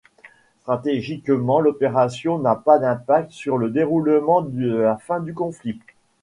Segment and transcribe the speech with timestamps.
[0.61, 5.79] Stratégiquement, l'opération n'a pas d'impact sur le déroulement de la fin du conflit.